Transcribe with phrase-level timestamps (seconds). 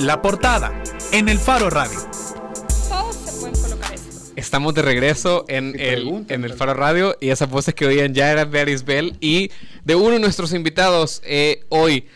[0.00, 1.98] La portada en el Faro Radio.
[2.88, 4.32] Todos se pueden colocar esto.
[4.36, 8.30] Estamos de regreso en el, en el Faro Radio y esas voces que oían ya
[8.30, 9.50] eran de Arisbel y
[9.84, 12.06] de uno de nuestros invitados eh, hoy.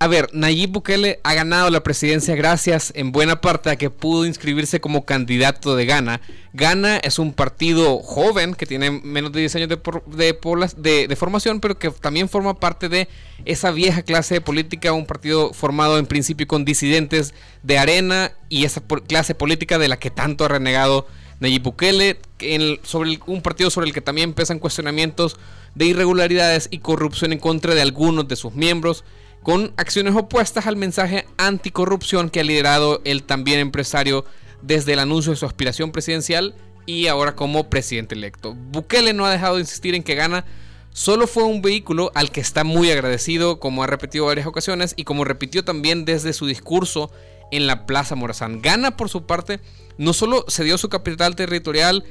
[0.00, 4.26] A ver, Nayib Bukele ha ganado la presidencia gracias en buena parte a que pudo
[4.26, 6.20] inscribirse como candidato de Ghana.
[6.52, 9.76] Ghana es un partido joven que tiene menos de 10 años de,
[10.06, 10.36] de,
[10.76, 13.08] de- de formación, pero que también forma parte de
[13.44, 18.82] esa vieja clase política, un partido formado en principio con disidentes de arena y esa
[19.06, 21.06] clase política de la que tanto ha renegado
[21.40, 25.36] Nayib Bukele, el- sobre un partido sobre el que también pesan cuestionamientos
[25.76, 29.04] de irregularidades y corrupción en contra de algunos de sus miembros,
[29.44, 34.24] con acciones opuestas al mensaje anticorrupción que ha liderado el también empresario
[34.62, 36.54] desde el anuncio de su aspiración presidencial
[36.86, 38.54] y ahora como presidente electo.
[38.54, 40.46] Bukele no ha dejado de insistir en que gana
[40.92, 45.04] solo fue un vehículo al que está muy agradecido, como ha repetido varias ocasiones y
[45.04, 47.12] como repitió también desde su discurso
[47.50, 48.62] en la Plaza Morazán.
[48.62, 49.60] Gana, por su parte,
[49.98, 52.04] no solo cedió su capital territorial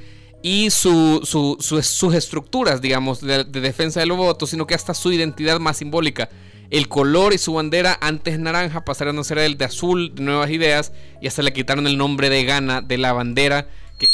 [0.44, 4.76] y su- su- su- sus estructuras, digamos, de, de defensa de los votos, sino que
[4.76, 6.30] hasta su identidad más simbólica.
[6.70, 10.50] El color y su bandera, antes naranja, pasaron a ser el de azul, de nuevas
[10.52, 10.92] ideas,
[11.22, 14.10] y hasta le quitaron el nombre de Ghana de la bandera que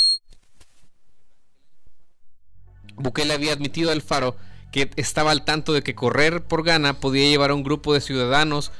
[2.95, 4.35] Bukele había admitido al Faro
[4.71, 8.01] que estaba al tanto de que correr por Ghana podía llevar a un grupo de
[8.01, 8.71] ciudadanos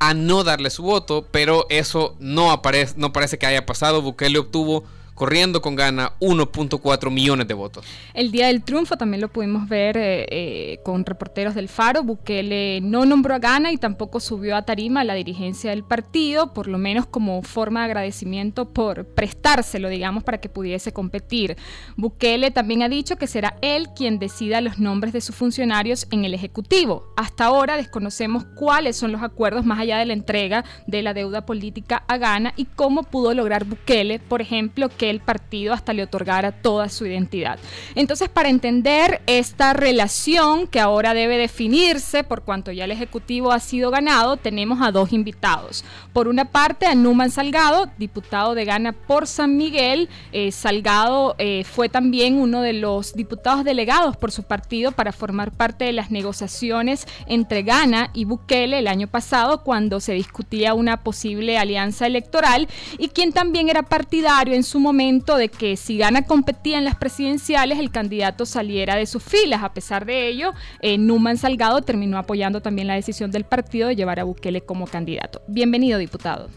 [0.00, 2.60] a no darle su voto, pero eso no,
[2.96, 4.02] no parece que haya pasado.
[4.02, 4.84] Bukele obtuvo
[5.18, 7.84] corriendo con Ghana 1.4 millones de votos.
[8.14, 12.04] El día del triunfo también lo pudimos ver eh, eh, con reporteros del Faro.
[12.04, 16.68] Bukele no nombró a Gana y tampoco subió a tarima la dirigencia del partido, por
[16.68, 21.56] lo menos como forma de agradecimiento por prestárselo, digamos, para que pudiese competir.
[21.96, 26.24] Bukele también ha dicho que será él quien decida los nombres de sus funcionarios en
[26.24, 27.12] el Ejecutivo.
[27.16, 31.44] Hasta ahora desconocemos cuáles son los acuerdos más allá de la entrega de la deuda
[31.44, 36.02] política a Ghana y cómo pudo lograr Bukele, por ejemplo, que el partido hasta le
[36.02, 37.58] otorgara toda su identidad.
[37.94, 43.60] Entonces, para entender esta relación que ahora debe definirse, por cuanto ya el Ejecutivo ha
[43.60, 45.84] sido ganado, tenemos a dos invitados.
[46.12, 50.08] Por una parte, a Numan Salgado, diputado de Ghana por San Miguel.
[50.32, 55.52] Eh, Salgado eh, fue también uno de los diputados delegados por su partido para formar
[55.52, 61.02] parte de las negociaciones entre Ghana y Bukele el año pasado, cuando se discutía una
[61.02, 62.68] posible alianza electoral,
[62.98, 66.96] y quien también era partidario en su momento de que si Ghana competía en las
[66.96, 69.62] presidenciales, el candidato saliera de sus filas.
[69.62, 73.94] A pesar de ello, eh, Numan Salgado terminó apoyando también la decisión del partido de
[73.94, 75.40] llevar a Bukele como candidato.
[75.46, 76.48] Bienvenido, diputado.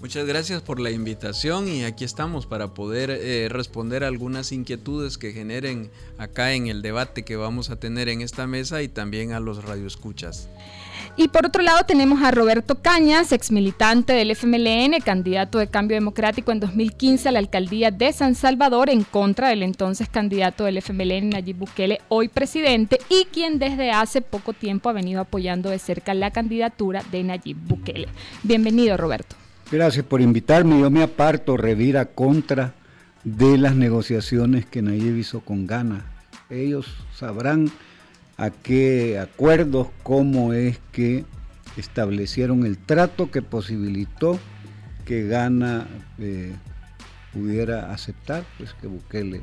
[0.00, 5.32] Muchas gracias por la invitación y aquí estamos para poder eh, responder algunas inquietudes que
[5.32, 9.40] generen acá en el debate que vamos a tener en esta mesa y también a
[9.40, 10.48] los radioescuchas.
[11.20, 15.96] Y por otro lado tenemos a Roberto Cañas, ex militante del FMLN, candidato de Cambio
[15.96, 20.76] Democrático en 2015 a la alcaldía de San Salvador en contra del entonces candidato del
[20.76, 25.80] FMLN Nayib Bukele, hoy presidente, y quien desde hace poco tiempo ha venido apoyando de
[25.80, 28.06] cerca la candidatura de Nayib Bukele.
[28.44, 29.34] Bienvenido, Roberto.
[29.72, 30.78] Gracias por invitarme.
[30.78, 32.74] Yo me aparto, revira contra
[33.24, 36.04] de las negociaciones que Nayib hizo con Ghana.
[36.48, 37.72] Ellos sabrán
[38.38, 41.24] a qué acuerdos, cómo es que
[41.76, 44.38] establecieron el trato que posibilitó
[45.04, 45.86] que Ghana
[46.18, 46.54] eh,
[47.32, 49.42] pudiera aceptar pues que Bukele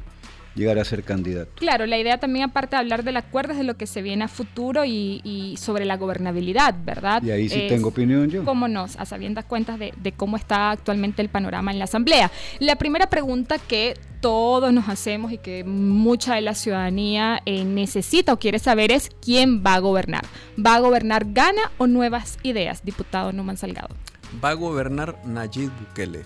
[0.55, 1.51] llegara a ser candidato.
[1.55, 4.23] Claro, la idea también aparte de hablar del acuerdo es de lo que se viene
[4.23, 7.21] a futuro y, y sobre la gobernabilidad, ¿verdad?
[7.23, 8.43] Y ahí sí Es- tengo opinión yo.
[8.45, 12.31] cómo no, a sabiendas cuentas de, de cómo está actualmente el panorama en la Asamblea.
[12.59, 18.33] La primera pregunta que todos nos hacemos y que mucha de la ciudadanía eh, necesita
[18.33, 20.23] o quiere saber es quién va a gobernar.
[20.57, 23.89] ¿Va a gobernar Gana o Nuevas Ideas, diputado Numan Salgado?
[24.43, 26.23] Va a gobernar Nayib Bukele.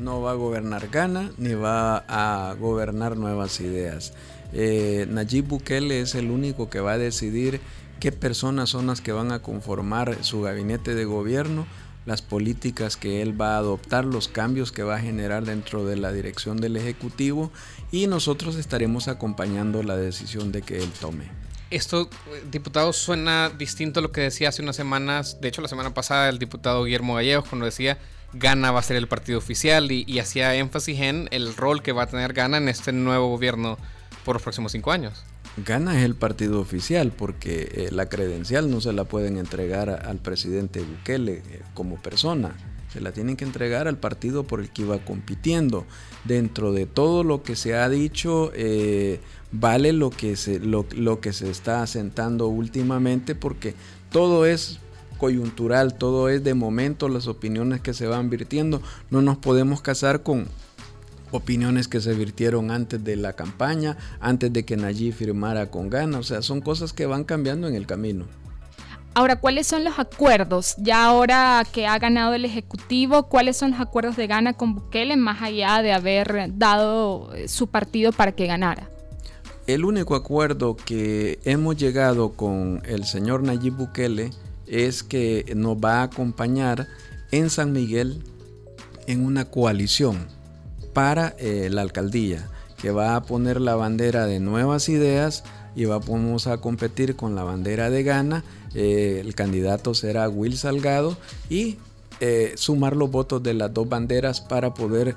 [0.00, 4.14] No va a gobernar Ghana ni va a gobernar nuevas ideas.
[4.54, 7.60] Eh, Nayib Bukele es el único que va a decidir
[8.00, 11.66] qué personas son las que van a conformar su gabinete de gobierno,
[12.06, 15.96] las políticas que él va a adoptar, los cambios que va a generar dentro de
[15.96, 17.52] la dirección del Ejecutivo
[17.92, 21.24] y nosotros estaremos acompañando la decisión de que él tome.
[21.70, 25.42] Esto, eh, diputado, suena distinto a lo que decía hace unas semanas.
[25.42, 27.98] De hecho, la semana pasada el diputado Guillermo Gallegos, cuando decía
[28.32, 32.04] Gana va a ser el partido oficial y, hacía énfasis en el rol que va
[32.04, 33.78] a tener Gana en este nuevo gobierno
[34.24, 35.24] por los próximos cinco años.
[35.56, 40.18] Gana es el partido oficial porque eh, la credencial no se la pueden entregar al
[40.18, 42.54] presidente Bukele eh, como persona.
[42.92, 45.86] Se la tienen que entregar al partido por el que iba compitiendo.
[46.24, 51.32] Dentro de todo lo que se ha dicho, eh, vale lo que, se, lo que
[51.32, 53.74] se está asentando últimamente porque
[54.10, 54.80] todo es
[55.20, 58.82] coyuntural, todo es de momento, las opiniones que se van virtiendo.
[59.10, 60.48] No nos podemos casar con
[61.30, 66.18] opiniones que se virtieron antes de la campaña, antes de que Nayib firmara con Gana.
[66.18, 68.24] O sea, son cosas que van cambiando en el camino.
[69.12, 70.76] Ahora, ¿cuáles son los acuerdos?
[70.78, 75.16] Ya ahora que ha ganado el Ejecutivo, ¿cuáles son los acuerdos de Gana con Bukele
[75.16, 78.88] más allá de haber dado eh, su partido para que ganara?
[79.66, 84.30] El único acuerdo que hemos llegado con el señor Nayib Bukele
[84.70, 86.86] es que nos va a acompañar
[87.32, 88.22] en San Miguel
[89.06, 90.28] en una coalición
[90.92, 92.48] para eh, la alcaldía,
[92.80, 95.42] que va a poner la bandera de nuevas ideas
[95.74, 98.44] y vamos a competir con la bandera de Gana.
[98.74, 101.16] Eh, el candidato será Will Salgado
[101.48, 101.78] y
[102.20, 105.16] eh, sumar los votos de las dos banderas para poder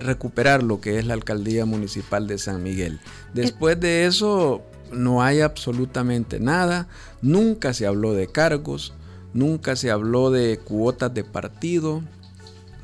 [0.00, 2.98] recuperar lo que es la alcaldía municipal de San Miguel.
[3.32, 4.60] Después de eso
[4.90, 6.88] no hay absolutamente nada,
[7.22, 8.94] nunca se habló de cargos,
[9.34, 12.02] nunca se habló de cuotas de partido,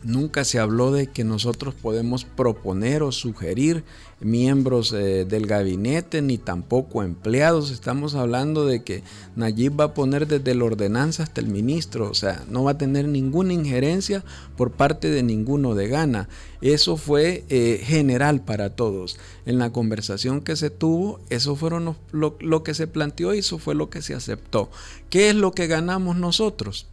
[0.05, 3.85] Nunca se habló de que nosotros podemos proponer o sugerir
[4.21, 7.71] miembros eh, del gabinete, ni tampoco empleados.
[7.71, 9.03] Estamos hablando de que
[9.35, 12.79] Nayib va a poner desde la ordenanza hasta el ministro, o sea, no va a
[12.79, 14.23] tener ninguna injerencia
[14.59, 16.29] por parte de ninguno de Gana.
[16.61, 19.19] Eso fue eh, general para todos.
[19.47, 23.59] En la conversación que se tuvo, eso fueron lo, lo que se planteó y eso
[23.59, 24.71] fue lo que se aceptó.
[25.09, 26.89] ¿Qué es lo que ganamos nosotros?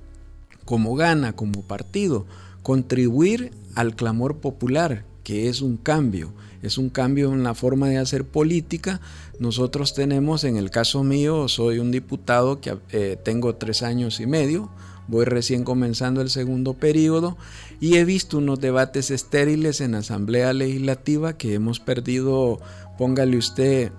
[0.63, 2.25] Como Gana, como partido
[2.63, 7.97] contribuir al clamor popular, que es un cambio, es un cambio en la forma de
[7.97, 9.01] hacer política.
[9.39, 14.27] Nosotros tenemos, en el caso mío, soy un diputado que eh, tengo tres años y
[14.27, 14.69] medio,
[15.07, 17.37] voy recién comenzando el segundo periodo
[17.79, 22.59] y he visto unos debates estériles en Asamblea Legislativa que hemos perdido,
[22.97, 23.91] póngale usted,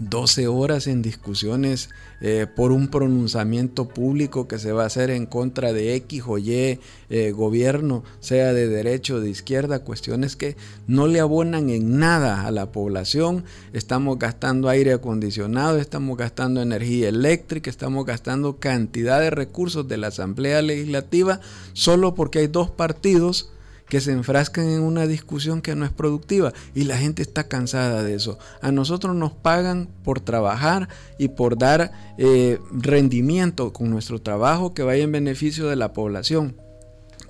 [0.00, 1.90] 12 horas en discusiones
[2.20, 6.38] eh, por un pronunciamiento público que se va a hacer en contra de X o
[6.38, 6.80] Y
[7.10, 10.56] eh, gobierno, sea de derecha o de izquierda, cuestiones que
[10.86, 13.44] no le abonan en nada a la población.
[13.72, 20.08] Estamos gastando aire acondicionado, estamos gastando energía eléctrica, estamos gastando cantidad de recursos de la
[20.08, 21.40] Asamblea Legislativa
[21.72, 23.50] solo porque hay dos partidos
[23.88, 28.02] que se enfrascan en una discusión que no es productiva y la gente está cansada
[28.02, 28.38] de eso.
[28.60, 30.88] A nosotros nos pagan por trabajar
[31.18, 36.67] y por dar eh, rendimiento con nuestro trabajo que vaya en beneficio de la población.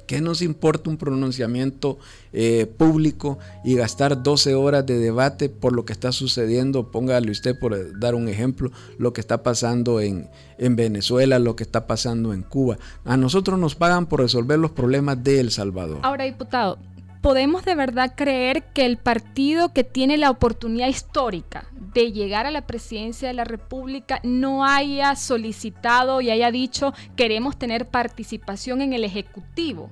[0.08, 1.98] ¿Qué nos importa un pronunciamiento
[2.32, 6.90] eh, público y gastar 12 horas de debate por lo que está sucediendo?
[6.90, 11.62] Póngale usted por dar un ejemplo, lo que está pasando en, en Venezuela, lo que
[11.62, 12.78] está pasando en Cuba.
[13.04, 15.98] A nosotros nos pagan por resolver los problemas de El Salvador.
[16.02, 16.78] Ahora, diputado,
[17.20, 22.50] ¿podemos de verdad creer que el partido que tiene la oportunidad histórica de llegar a
[22.50, 28.92] la presidencia de la República no haya solicitado y haya dicho queremos tener participación en
[28.92, 29.90] el Ejecutivo?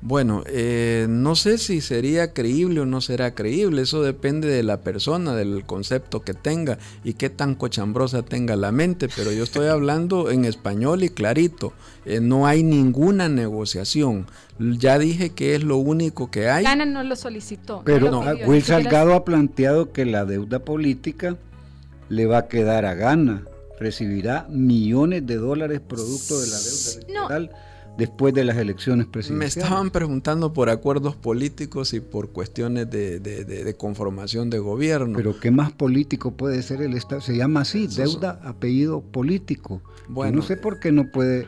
[0.00, 4.80] Bueno, eh, no sé si sería creíble o no será creíble, eso depende de la
[4.82, 9.66] persona, del concepto que tenga y qué tan cochambrosa tenga la mente, pero yo estoy
[9.66, 11.72] hablando en español y clarito,
[12.06, 14.26] eh, no hay ninguna negociación,
[14.60, 16.62] ya dije que es lo único que hay.
[16.62, 17.82] Gana no lo solicitó.
[17.84, 21.36] Pero Will Salgado ha planteado que la deuda política
[22.08, 23.42] le va a quedar a Gana,
[23.80, 27.50] recibirá millones de dólares producto de la deuda electoral
[27.98, 29.56] después de las elecciones presidenciales.
[29.56, 35.16] Me estaban preguntando por acuerdos políticos y por cuestiones de, conformación de gobierno.
[35.16, 37.20] Pero ¿qué más político puede ser el Estado?
[37.20, 39.82] Se llama así, deuda, apellido político.
[40.08, 41.46] Bueno, no sé por qué no puede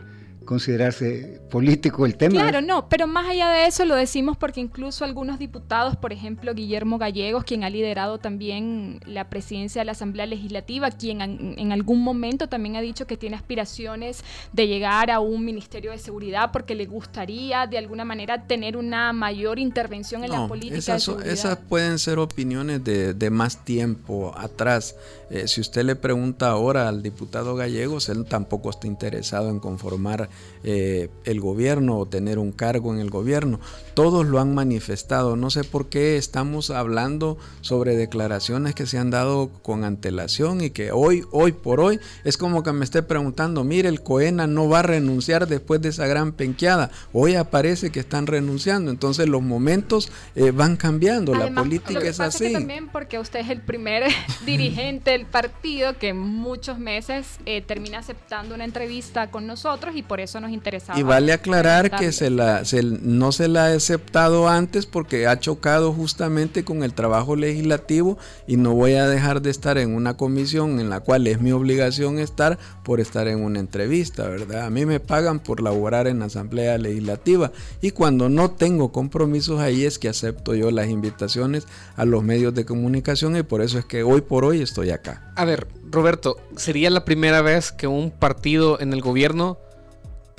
[0.51, 2.33] considerarse político el tema.
[2.33, 6.55] Claro, no, pero más allá de eso lo decimos porque incluso algunos diputados, por ejemplo
[6.55, 12.03] Guillermo Gallegos, quien ha liderado también la presidencia de la Asamblea Legislativa, quien en, algún
[12.03, 16.75] momento también ha dicho que tiene aspiraciones de llegar a un Ministerio de Seguridad porque
[16.75, 20.79] le gustaría de alguna manera tener una mayor intervención en la política.
[20.79, 21.33] Esas, de seguridad.
[21.33, 24.97] esas pueden ser opiniones de, más tiempo atrás.
[25.31, 30.29] Eh, si usted le pregunta ahora al diputado Gallegos, él tampoco está interesado en conformar
[30.65, 33.61] eh, el gobierno o tener un cargo en el gobierno.
[33.95, 35.37] Todos lo han manifestado.
[35.37, 40.71] No sé por qué estamos hablando sobre declaraciones que se han dado con antelación y
[40.71, 44.69] que hoy, hoy por hoy, es como que me esté preguntando, mire, el COENA no
[44.69, 46.91] va a renunciar después de esa gran penqueada.
[47.13, 48.91] Hoy aparece que están renunciando.
[48.91, 51.35] Entonces los momentos eh, van cambiando.
[51.35, 52.53] la política es así.
[52.53, 54.05] también porque usted es el primer
[54.45, 60.03] dirigente del partido que en muchos meses eh, termina aceptando una entrevista con nosotros y
[60.03, 60.99] por eso nos interesaba.
[60.99, 62.63] Y vale aclarar que se la,
[63.03, 68.57] no se la ha aceptado antes porque ha chocado justamente con el trabajo legislativo y
[68.57, 72.19] no voy a dejar de estar en una comisión en la cual es mi obligación
[72.19, 74.65] estar por estar en una entrevista, ¿verdad?
[74.65, 79.61] A mí me pagan por laborar en la Asamblea Legislativa y cuando no tengo compromisos
[79.61, 83.79] ahí es que acepto yo las invitaciones a los medios de comunicación y por eso
[83.79, 85.10] es que hoy por hoy estoy acá.
[85.37, 89.59] A ver, Roberto, sería la primera vez que un partido en el gobierno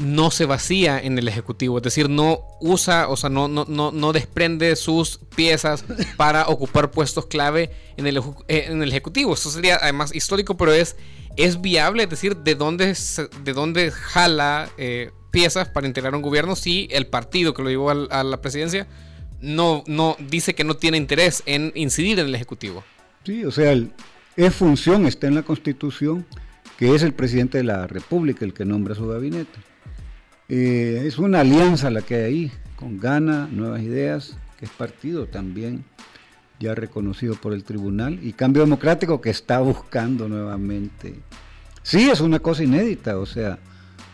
[0.01, 3.91] no se vacía en el ejecutivo, es decir, no usa, o sea, no, no, no,
[3.91, 5.85] no desprende sus piezas
[6.17, 9.33] para ocupar puestos clave en el, eh, en el ejecutivo.
[9.33, 10.95] Eso sería además histórico, pero es,
[11.37, 12.95] es viable, es decir, de dónde,
[13.43, 17.89] de dónde jala eh, piezas para integrar un gobierno si el partido que lo llevó
[17.89, 18.87] a, la presidencia
[19.39, 22.83] no, no dice que no tiene interés en incidir en el ejecutivo.
[23.25, 23.75] Sí, o sea,
[24.35, 26.25] es función, está en la Constitución,
[26.77, 29.59] que es el presidente de la República el que nombra su gabinete.
[30.49, 35.27] Eh, es una alianza la que hay ahí, con Gana, Nuevas Ideas, que es partido
[35.27, 35.83] también
[36.59, 41.15] ya reconocido por el tribunal, y Cambio Democrático que está buscando nuevamente.
[41.83, 43.59] Sí, es una cosa inédita, o sea,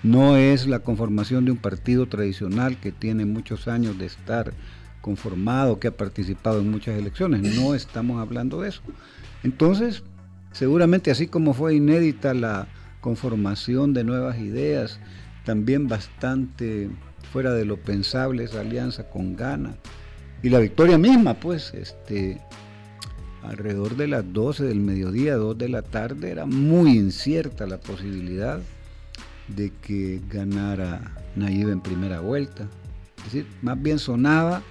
[0.03, 4.53] no es la conformación de un partido tradicional que tiene muchos años de estar
[5.01, 8.81] conformado, que ha participado en muchas elecciones, no estamos hablando de eso.
[9.43, 10.03] Entonces,
[10.51, 12.67] seguramente así como fue inédita la
[13.01, 14.99] conformación de nuevas ideas,
[15.45, 16.89] también bastante
[17.31, 19.75] fuera de lo pensable esa alianza con Ghana
[20.43, 22.39] y la victoria misma, pues, este,
[23.43, 28.59] alrededor de las 12 del mediodía, 2 de la tarde, era muy incierta la posibilidad
[29.47, 32.67] de que ganara Nayib en primera vuelta.
[33.17, 34.61] Es decir, más bien sonaba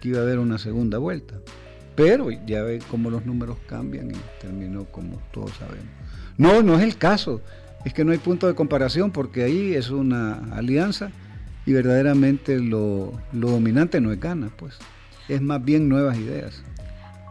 [0.00, 1.36] que iba a haber una segunda vuelta.
[1.96, 5.86] Pero ya ve cómo los números cambian y terminó como todos sabemos.
[6.36, 7.40] No, no es el caso.
[7.84, 11.10] Es que no hay punto de comparación porque ahí es una alianza
[11.64, 14.74] y verdaderamente lo, dominante no es gana, pues.
[15.28, 16.62] Es más bien nuevas ideas.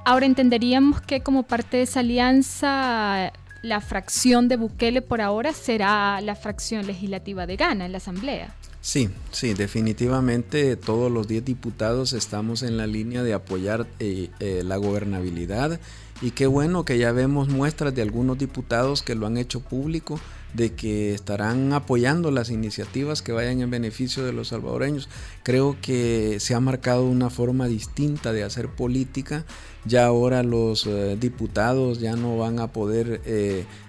[0.03, 3.31] Ahora entenderíamos que como parte de esa alianza
[3.65, 8.53] la fracción de Bukele por ahora será la fracción legislativa de Ghana en la Asamblea.
[8.79, 14.61] Sí, sí, definitivamente todos los 10 diputados estamos en la línea de apoyar eh, eh,
[14.63, 15.79] la gobernabilidad
[16.21, 20.19] y qué bueno que ya vemos muestras de algunos diputados que lo han hecho público
[20.53, 25.09] de que estarán apoyando las iniciativas que vayan en beneficio de los salvadoreños.
[25.43, 29.43] Creo que se ha marcado una forma distinta de hacer política.
[29.85, 33.21] Ya ahora los eh, diputados ya no van a poder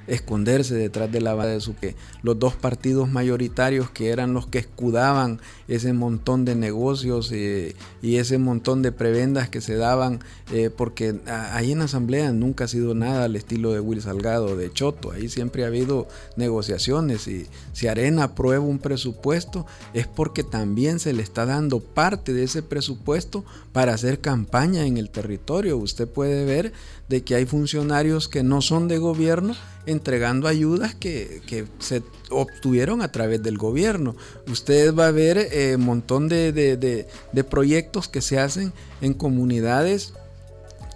[0.07, 4.47] esconderse detrás de la base de su que los dos partidos mayoritarios que eran los
[4.47, 10.21] que escudaban ese montón de negocios eh, y ese montón de prebendas que se daban
[10.53, 14.73] eh, porque ahí en asamblea nunca ha sido nada al estilo de Will Salgado de
[14.73, 15.11] Choto.
[15.11, 21.13] Ahí siempre ha habido negociaciones y si Arena aprueba un presupuesto es porque también se
[21.13, 26.45] le está dando parte de ese presupuesto para hacer campaña en el territorio usted puede
[26.45, 26.73] ver
[27.09, 29.55] de que hay funcionarios que no son de gobierno
[29.87, 31.41] entregando ayudas que,
[31.79, 34.17] se obtuvieron a través del gobierno.
[34.49, 40.13] Usted va a ver un eh, montón de, de proyectos que se hacen en comunidades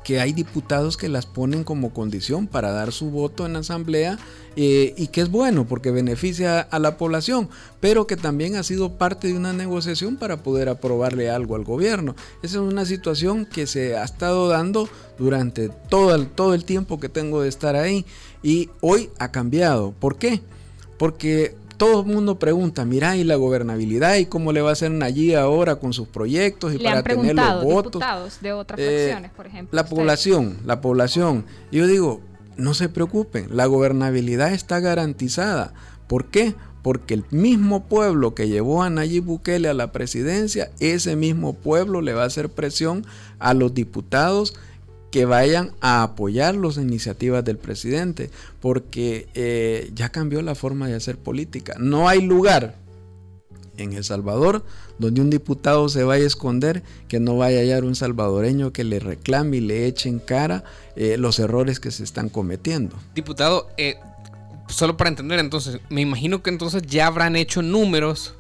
[0.05, 4.19] que hay diputados que las ponen como condición para dar su voto en asamblea
[4.57, 7.49] eh, y que es bueno porque beneficia a la población,
[7.81, 12.17] pero que también ha sido parte de una negociación para poder aprobarle algo al gobierno.
[12.43, 14.89] Esa es una situación que se ha estado dando
[15.19, 18.07] durante todo el, todo el tiempo que tengo de estar ahí
[18.43, 19.93] y hoy ha cambiado.
[19.99, 20.41] ¿Por qué?
[20.99, 24.91] Porque todo el mundo pregunta, mira, y la gobernabilidad y cómo le va a hacer
[24.91, 28.03] Nayí ahora con sus proyectos y para tener los votos.
[28.43, 29.75] de otras eh, por ejemplo.
[29.75, 31.47] La población, la población.
[31.73, 32.21] Yo digo,
[32.59, 35.73] no se preocupen, la gobernabilidad está garantizada.
[36.07, 36.55] ¿Por qué?
[36.83, 42.03] Porque el mismo pueblo que llevó a Nayib Bukele a la presidencia, ese mismo pueblo
[42.03, 43.07] le va a hacer presión
[43.39, 44.53] a los diputados
[45.11, 50.95] que vayan a apoyar las iniciativas del presidente, porque eh, ya cambió la forma de
[50.95, 51.75] hacer política.
[51.79, 52.77] No hay lugar
[53.77, 54.65] en El Salvador
[54.99, 58.85] donde un diputado se vaya a esconder, que no vaya a hallar un salvadoreño que
[58.85, 60.63] le reclame y le eche en cara
[60.95, 62.95] eh, los errores que se están cometiendo.
[63.15, 63.97] Diputado, eh,
[64.69, 68.35] solo para entender entonces, me imagino que entonces ya habrán hecho números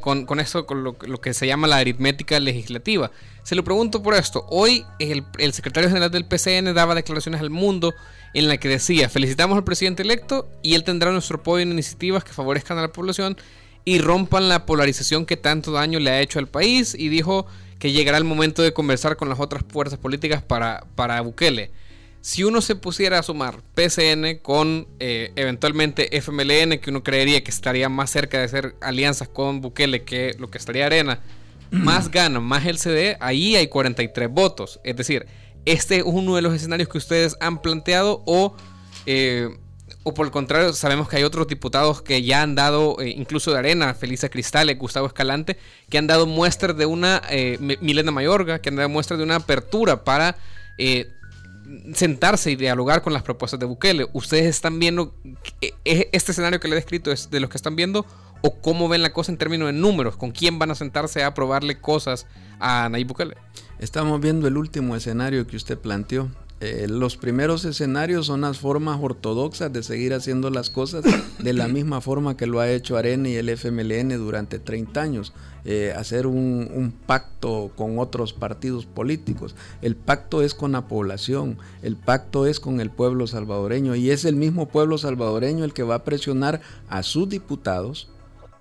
[0.00, 3.10] con, con, eso, con lo, que se llama la aritmética legislativa.
[3.42, 4.46] Se lo pregunto por esto.
[4.48, 7.94] Hoy el, el, secretario general del PCN daba declaraciones al mundo
[8.34, 12.24] en la que decía, felicitamos al presidente electo y él tendrá nuestro apoyo en iniciativas
[12.24, 13.36] que favorezcan a la población
[13.84, 17.46] y rompan la polarización que tanto daño le ha hecho al país y dijo
[17.78, 21.70] que llegará el momento de conversar con las otras fuerzas políticas para, para Bukele.
[22.24, 27.50] Si uno se pusiera a sumar PCN con eh, eventualmente FMLN, que uno creería que
[27.50, 31.20] estaría más cerca de hacer alianzas con Bukele que lo que estaría Arena,
[31.70, 34.80] más gana, más el CD, ahí hay 43 votos.
[34.84, 35.26] Es decir,
[35.66, 38.56] este es uno de los escenarios que ustedes han planteado o...
[39.04, 39.50] Eh,
[40.06, 43.52] o por el contrario, sabemos que hay otros diputados que ya han dado, eh, incluso
[43.52, 45.56] de Arena, Felisa Cristales, Gustavo Escalante,
[45.88, 47.22] que han dado muestras de una,
[47.58, 50.36] Milena Mayorga, que han dado muestras de una apertura para
[51.94, 54.06] sentarse y dialogar con las propuestas de Bukele.
[54.12, 55.14] ¿Ustedes están viendo
[55.84, 58.06] este escenario que le he descrito es de los que están viendo
[58.42, 60.16] o cómo ven la cosa en términos de números?
[60.16, 62.26] ¿Con quién van a sentarse a aprobarle cosas
[62.60, 63.36] a Nayib Bukele?
[63.78, 66.30] Estamos viendo el último escenario que usted planteó.
[66.64, 71.04] Eh, los primeros escenarios son las formas ortodoxas de seguir haciendo las cosas
[71.38, 75.34] de la misma forma que lo ha hecho Arena y el FMLN durante 30 años.
[75.66, 79.54] Eh, hacer un, pacto con otros partidos políticos.
[79.82, 84.24] El pacto es con la población, el pacto es con el pueblo salvadoreño y es
[84.24, 88.08] el mismo pueblo salvadoreño el que va a presionar a sus diputados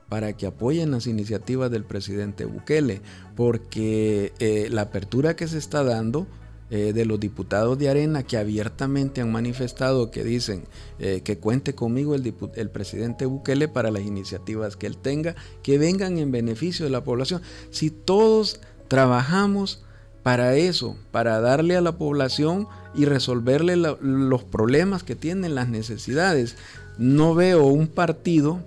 [0.09, 3.01] para que apoyen las iniciativas del presidente Bukele,
[3.35, 6.27] porque eh, la apertura que se está dando
[6.75, 10.63] eh, de los diputados de Arena que abiertamente han manifestado que dicen
[10.97, 15.77] eh, que cuente conmigo el, el, presidente Bukele para las iniciativas que él tenga, que
[15.77, 17.43] vengan en beneficio de la población.
[17.69, 19.83] Si todos trabajamos
[20.23, 26.55] para eso, para darle a la población y resolverle los problemas que tienen, las necesidades,
[26.97, 28.61] no veo un partido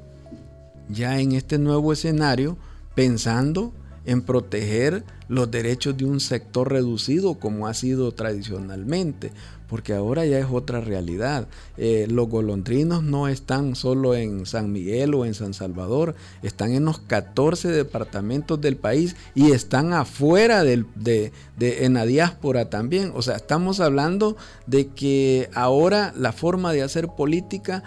[0.88, 2.56] ya en este nuevo escenario
[2.94, 3.72] pensando
[4.06, 9.32] en proteger los derechos de un sector reducido como ha sido tradicionalmente,
[9.68, 11.48] porque ahora ya es otra realidad.
[11.76, 16.84] Eh, los golondrinos no están solo en San Miguel o en San Salvador, están en
[16.84, 23.12] los 14 departamentos del país y están afuera de, en la diáspora también.
[23.14, 24.36] O sea, estamos hablando
[24.66, 27.82] de que ahora la forma de hacer política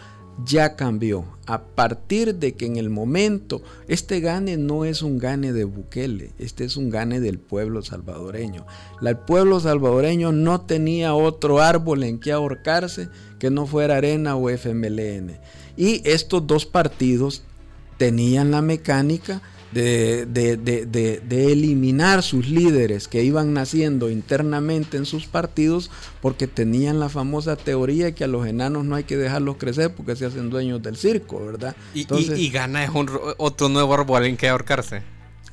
[0.45, 1.25] ya cambió.
[1.45, 6.31] A partir de que en el momento este gane no es un gane de Bukele,
[6.37, 8.65] este es un gane del pueblo salvadoreño.
[9.01, 14.49] El pueblo salvadoreño no tenía otro árbol en que ahorcarse que no fuera Arena o
[14.49, 15.39] FMLN.
[15.75, 17.43] Y estos dos partidos
[17.97, 25.91] tenían la mecánica de, de, eliminar sus líderes que iban naciendo internamente en sus partidos
[26.21, 30.15] porque tenían la famosa teoría que a los enanos no hay que dejarlos crecer porque
[30.15, 31.75] se hacen dueños del circo, ¿verdad?
[31.93, 35.03] Y, y, gana es un, otro nuevo árbol en que ahorcarse.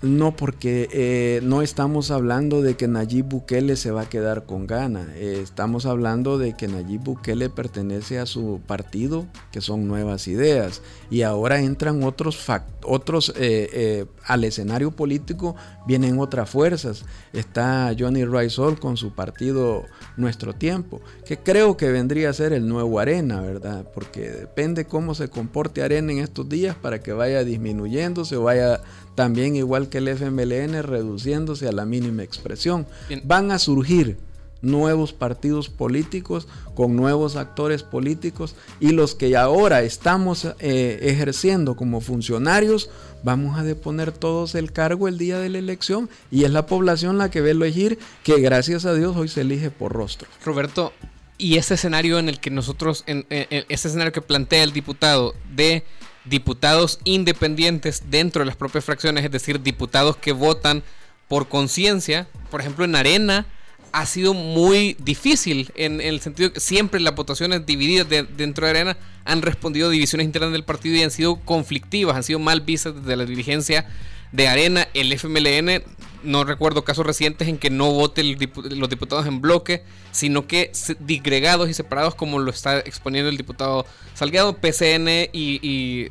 [0.02, 4.66] No, porque eh, no estamos hablando de que Nayib Bukele se va a quedar con
[4.66, 5.08] gana.
[5.14, 10.82] Eh, estamos hablando de que Nayib Bukele pertenece a su partido, que son nuevas ideas.
[11.10, 12.44] Y ahora entran otros,
[12.84, 15.56] otros eh, al escenario político,
[15.86, 17.04] vienen otras fuerzas.
[17.32, 19.84] Está Johnny Raisol con su partido
[20.18, 23.90] Nuestro Tiempo, que creo que vendría a ser el nuevo Arena, ¿verdad?
[23.94, 28.82] Porque depende cómo se comporte Arena en estos días para que vaya disminuyéndose o vaya
[29.16, 32.86] también igual que el FMLN reduciéndose a la mínima expresión.
[33.24, 34.18] Van a surgir
[34.62, 42.00] nuevos partidos políticos con nuevos actores políticos y los que ahora estamos eh, ejerciendo como
[42.00, 42.90] funcionarios
[43.22, 47.18] vamos a deponer todos el cargo el día de la elección y es la población
[47.18, 50.28] la que ve elegir que gracias a Dios hoy se elige por rostro.
[50.44, 50.92] Roberto,
[51.38, 55.84] y ese escenario en el que nosotros, en, ese escenario que plantea el diputado de
[56.28, 60.82] diputados independientes dentro de las propias fracciones, es decir, diputados que votan
[61.28, 62.26] por conciencia.
[62.50, 63.46] Por ejemplo, en Arena
[63.92, 68.96] ha sido muy difícil en, el sentido que siempre las votaciones divididas dentro de Arena
[69.24, 73.16] han respondido divisiones internas del partido y han sido conflictivas, han sido mal vistas desde
[73.16, 73.86] la dirigencia
[74.32, 75.82] de Arena, el FMLN.
[76.22, 81.68] No recuerdo casos recientes en que no voten los diputados en bloque, sino que disgregados
[81.68, 86.08] y separados como lo está exponiendo el diputado Salgado, PCN y,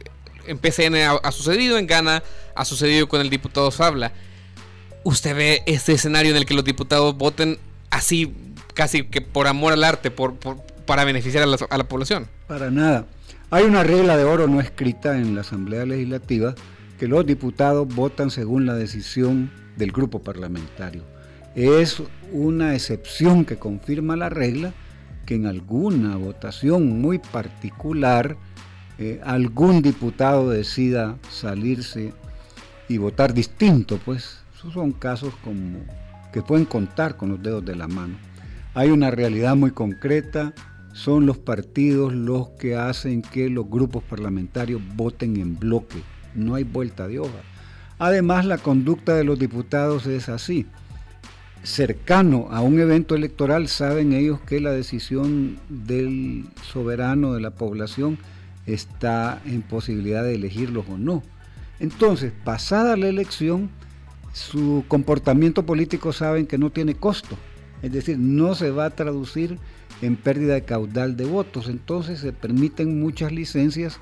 [0.47, 2.23] en PCN ha, sucedido, en Ghana
[2.56, 4.13] ha sucedido con el diputado Fabla.
[5.04, 7.58] ¿Usted ve este escenario en el que los diputados voten
[7.89, 8.34] así,
[8.73, 10.36] casi que por amor al arte, por,
[10.86, 12.28] para beneficiar a la población?
[12.47, 13.06] Para nada.
[13.51, 16.56] Hay una regla de oro no escrita en la Asamblea Legislativa
[16.97, 21.03] que los diputados votan según la decisión del grupo parlamentario.
[21.55, 24.73] Es una excepción que confirma la regla
[25.25, 28.38] que en alguna votación muy particular
[28.97, 32.13] eh, algún diputado decida salirse
[32.88, 35.79] y votar distinto, pues esos son casos como
[36.31, 38.15] que pueden contar con los dedos de la mano.
[38.73, 40.53] Hay una realidad muy concreta,
[40.93, 46.03] son los partidos los que hacen que los grupos parlamentarios voten en bloque
[46.36, 47.41] no hay vuelta de hoja.
[47.98, 50.65] Además, la conducta de los diputados es así.
[51.63, 58.19] cercano a un evento electoral, saben ellos que la decisión del soberano de la población
[58.65, 61.24] está en posibilidad de elegirlos o no.
[61.80, 63.69] Entonces, pasada la elección,
[64.32, 67.38] su comportamiento político saben que no tiene costo,
[67.82, 69.58] es decir, no se va a traducir
[70.02, 74.00] en pérdida de caudal de votos, entonces se permiten muchas licencias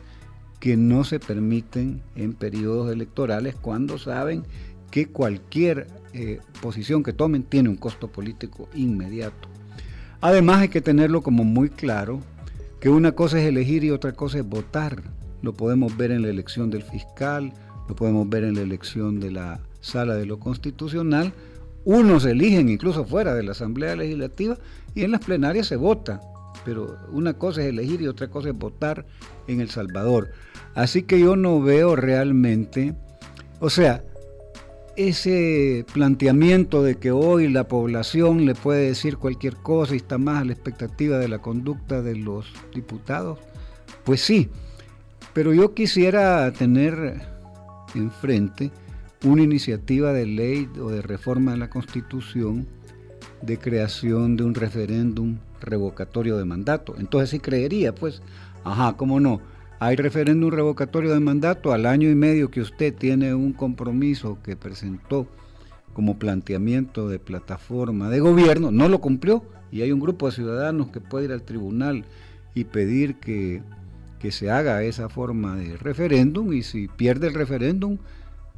[0.63, 4.43] que no se permiten en periodos electorales cuando saben
[4.91, 9.49] que cualquier eh, posición que tomen tiene un costo político inmediato.
[10.21, 12.21] Además hay que tenerlo como muy claro
[12.79, 15.03] que una cosa es elegir y otra cosa es votar.
[15.41, 17.51] Lo podemos ver en la elección del fiscal,
[17.89, 21.33] lo podemos ver en la elección de la sala de lo constitucional.
[21.83, 24.57] Unos eligen incluso fuera de la Asamblea Legislativa
[24.95, 26.21] y en las plenarias se vota.
[26.65, 29.05] Pero una cosa es elegir y otra cosa es votar
[29.47, 30.31] en El Salvador.
[30.75, 32.95] Así que yo no veo realmente,
[33.59, 34.03] o sea,
[34.95, 40.41] ese planteamiento de que hoy la población le puede decir cualquier cosa y está más
[40.41, 43.39] a la expectativa de la conducta de los diputados,
[44.03, 44.49] pues sí,
[45.33, 47.21] pero yo quisiera tener
[47.95, 48.71] enfrente
[49.23, 52.67] una iniciativa de ley o de reforma de la Constitución
[53.45, 56.95] de creación de un referéndum revocatorio de mandato.
[56.97, 58.21] Entonces sí creería, pues,
[58.63, 59.41] ajá, ¿cómo no?
[59.79, 64.55] Hay referéndum revocatorio de mandato al año y medio que usted tiene un compromiso que
[64.55, 65.27] presentó
[65.93, 70.87] como planteamiento de plataforma de gobierno, no lo cumplió y hay un grupo de ciudadanos
[70.87, 72.05] que puede ir al tribunal
[72.55, 73.61] y pedir que,
[74.19, 77.97] que se haga esa forma de referéndum y si pierde el referéndum,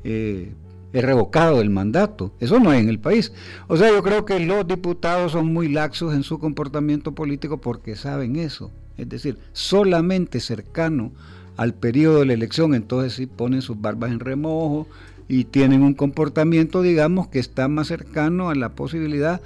[0.04, 0.54] eh,
[0.96, 2.32] es revocado el mandato.
[2.40, 3.34] Eso no hay en el país.
[3.68, 7.98] O sea, yo creo que los diputados son muy laxos en su comportamiento político porque
[7.98, 8.72] saben eso.
[8.98, 11.12] Es decir, solamente cercano
[11.58, 14.88] al periodo de la elección, entonces sí ponen sus barbas en remojo
[15.28, 19.42] y tienen un comportamiento, digamos, que está más cercano a la posibilidad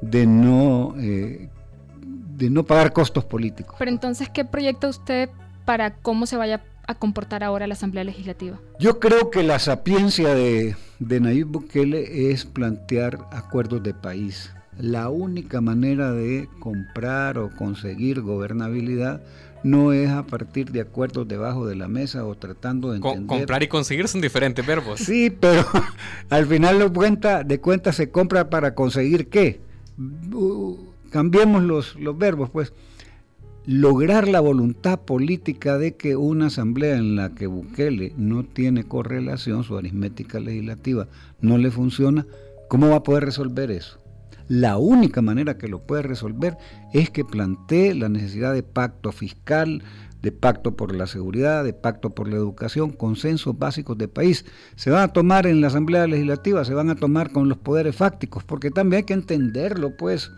[0.00, 1.50] de no, eh,
[2.02, 3.76] de no pagar costos políticos.
[3.78, 5.28] Pero entonces, ¿qué proyecta usted
[5.66, 8.58] para cómo se vaya a comportar ahora la Asamblea Legislativa?
[8.78, 14.50] Yo creo que la sapiencia de, de Nayib Bukele es plantear acuerdos de país.
[14.78, 19.22] La única manera de comprar o conseguir gobernabilidad
[19.62, 23.26] no es a partir de acuerdos debajo de la mesa o tratando de entender.
[23.26, 25.00] comprar y conseguir son diferentes verbos.
[25.00, 25.64] Sí, pero
[26.30, 29.60] al final de cuentas de cuenta se compra para conseguir qué.
[31.10, 32.72] cambiemos los, los verbos, pues
[33.66, 39.64] lograr la voluntad política de que una asamblea en la que Bukele no tiene correlación,
[39.64, 41.08] su aritmética legislativa
[41.40, 42.26] no le funciona,
[42.68, 44.00] ¿cómo va a poder resolver eso?
[44.48, 46.58] La única manera que lo puede resolver
[46.92, 49.82] es que plantee la necesidad de pacto fiscal,
[50.20, 54.44] de pacto por la seguridad, de pacto por la educación, consensos básicos de país.
[54.76, 57.96] Se van a tomar en la Asamblea Legislativa, se van a tomar con los poderes
[57.96, 60.30] fácticos, porque también hay que entenderlo, pues.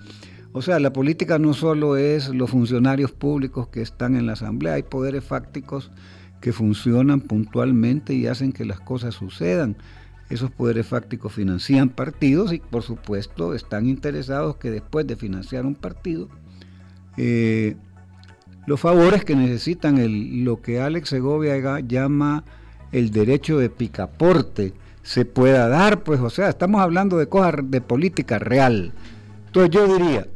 [0.57, 4.73] O sea, la política no solo es los funcionarios públicos que están en la asamblea,
[4.73, 5.91] hay poderes fácticos
[6.41, 9.77] que funcionan puntualmente y hacen que las cosas sucedan.
[10.31, 15.75] Esos poderes fácticos financian partidos y por supuesto están interesados que después de financiar un
[15.75, 16.31] partido,
[17.19, 17.77] eh,
[18.67, 22.45] los favores que necesitan, el, lo que Alex Segovia llama
[22.93, 27.83] el derecho de picaporte, se pueda dar, pues o sea, estamos hablando de cosas de
[27.83, 28.95] política real.
[29.49, 30.27] Entonces yo diría,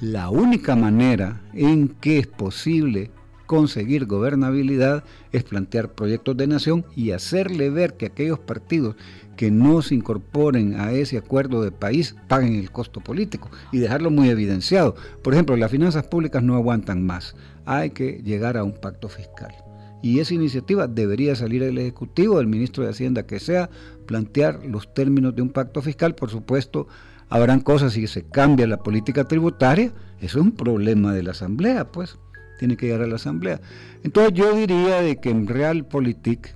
[0.00, 3.10] la única manera en que es posible
[3.46, 8.96] conseguir gobernabilidad es plantear proyectos de nación y hacerle ver que aquellos partidos
[9.36, 14.10] que no se incorporen a ese acuerdo de país paguen el costo político y dejarlo
[14.10, 14.96] muy evidenciado.
[15.22, 17.36] Por ejemplo, las finanzas públicas no aguantan más.
[17.64, 19.54] Hay que llegar a un pacto fiscal.
[20.02, 23.70] Y esa iniciativa debería salir del Ejecutivo, del ministro de Hacienda que sea,
[24.06, 26.86] plantear los términos de un pacto fiscal, por supuesto,
[27.28, 31.90] habrán cosas si se cambia la política tributaria, eso es un problema de la Asamblea,
[31.90, 32.18] pues,
[32.58, 33.60] tiene que llegar a la Asamblea.
[34.02, 36.54] Entonces yo diría de que en Realpolitik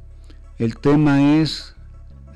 [0.59, 1.75] el tema es,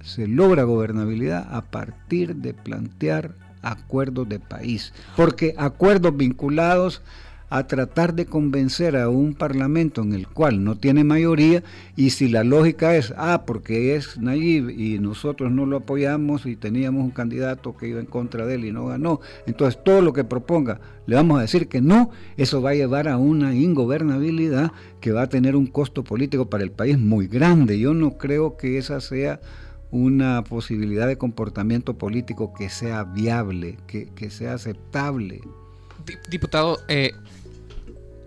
[0.02, 7.02] se logra gobernabilidad a partir de plantear acuerdos de país, porque acuerdos vinculados
[7.54, 11.62] a tratar de convencer a un parlamento en el cual no tiene mayoría
[11.94, 16.56] y si la lógica es, ah, porque es Nayib y nosotros no lo apoyamos y
[16.56, 20.12] teníamos un candidato que iba en contra de él y no ganó, entonces todo lo
[20.12, 24.72] que proponga le vamos a decir que no, eso va a llevar a una ingobernabilidad
[25.00, 27.78] que va a tener un costo político para el país muy grande.
[27.78, 29.40] Yo no creo que esa sea
[29.92, 35.40] una posibilidad de comportamiento político que sea viable, que, que sea aceptable.
[36.28, 37.12] Diputado, eh,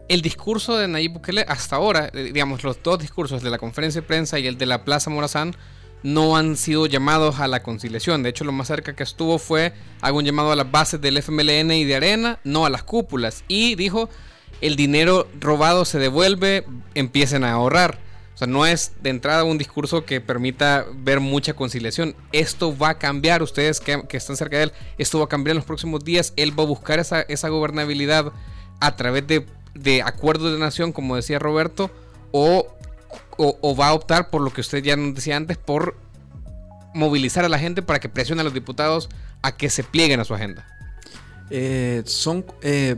[0.08, 4.02] el discurso de Nayib Bukele hasta ahora, eh, digamos, los dos discursos de la conferencia
[4.02, 5.56] de prensa y el de la Plaza Morazán,
[6.04, 8.24] no han sido llamados a la conciliación.
[8.24, 11.17] De hecho, lo más cerca que estuvo fue hago un llamado a las bases del
[11.17, 13.43] FMLN y de Arena, no a las cúpulas.
[13.48, 14.10] Y dijo,
[14.62, 18.00] el dinero robado se devuelve, empiecen a ahorrar.
[18.36, 22.15] O sea, no es de entrada un discurso que permita ver mucha conciliación.
[22.32, 25.58] Esto va a cambiar, ustedes que, están cerca de él, esto va a cambiar en
[25.58, 26.34] los próximos días.
[26.36, 28.32] Él va a buscar esa, esa gobernabilidad
[28.80, 29.48] a través de,
[29.80, 31.92] de acuerdos de nación, como decía Roberto,
[32.32, 32.78] o
[33.38, 35.96] o, va a optar por lo que usted ya decía antes, por
[36.94, 39.10] movilizar a la gente para que presione a los diputados
[39.42, 40.66] a que se plieguen a su agenda?
[41.50, 42.96] Eh, son, eh,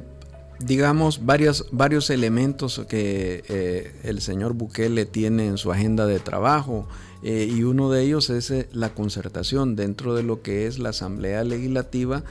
[0.60, 6.88] digamos, varios, varios elementos que eh, el señor Bukele tiene en su agenda de trabajo.
[7.22, 12.24] Y uno de ellos es la concertación dentro de lo que es la Asamblea Legislativa.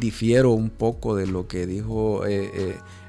[0.00, 2.24] difiero un poco de lo que dijo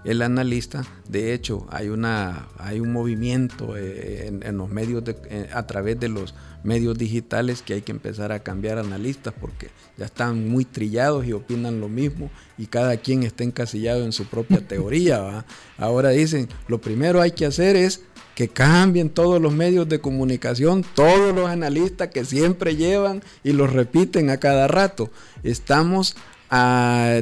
[0.03, 0.85] el analista.
[1.07, 6.09] De hecho, hay, una, hay un movimiento eh, en, los medios eh, a través de
[6.09, 11.25] los medios digitales que hay que empezar a cambiar analistas porque ya están muy trillados
[11.25, 15.45] y opinan lo mismo y cada quien está encasillado en su propia teoría.
[15.77, 18.01] Ahora dicen, lo primero hay que hacer es
[18.39, 23.73] que cambien todos los medios de comunicación, todos los analistas que siempre llevan y los
[23.73, 25.11] repiten a cada rato.
[25.43, 26.15] Estamos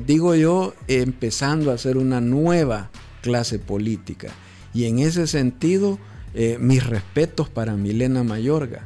[0.06, 2.92] digo yo, empezando a hacer una nueva
[3.24, 4.28] clase política.
[4.76, 5.98] Y en ese sentido,
[6.36, 8.86] eh, mis respetos para Milena Mayorga.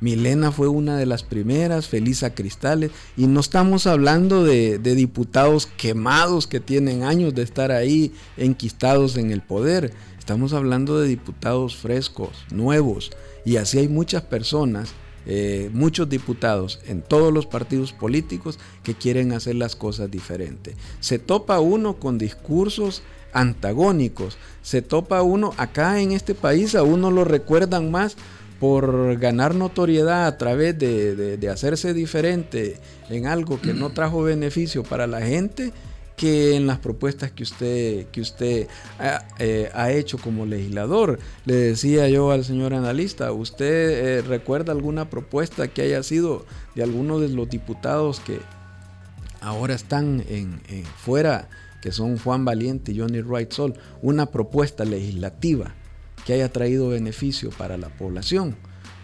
[0.00, 6.46] Milena fue una de las primeras, Felisa Cristales, y no estamos hablando de, diputados quemados
[6.46, 9.92] que tienen años de estar ahí enquistados en el poder,
[10.24, 13.10] estamos hablando de diputados frescos, nuevos,
[13.44, 14.94] y así hay muchas personas
[15.26, 20.76] eh, muchos diputados en todos los partidos políticos que quieren hacer las cosas diferentes.
[21.00, 23.02] Se topa uno con discursos
[23.34, 28.16] antagónicos, se topa uno acá en este país, a uno lo recuerdan más
[28.60, 32.78] por ganar notoriedad a través de, de hacerse diferente
[33.10, 35.74] en algo que no trajo beneficio para la gente
[36.16, 38.68] que en las propuestas que usted, que usted
[39.38, 41.18] eh, ha, hecho como legislador.
[41.44, 46.82] Le decía yo al señor analista, ¿usted eh, recuerda alguna propuesta que haya sido de
[46.82, 48.40] alguno de los diputados que
[49.40, 50.60] ahora están en,
[50.96, 51.48] fuera,
[51.82, 55.74] que son Juan Valiente y Johnny Wright Sol, una propuesta legislativa
[56.24, 58.56] que haya traído beneficio para la población?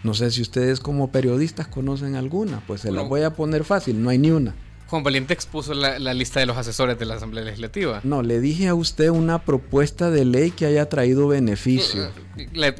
[0.02, 4.02] No sé si ustedes como periodistas conocen alguna, pues se la voy a poner fácil,
[4.02, 4.54] no hay ni una.
[4.90, 8.00] Juan Valiente expuso la, lista de los asesores de la Asamblea Legislativa.
[8.02, 12.10] No, le dije a usted una propuesta de ley que haya traído beneficio.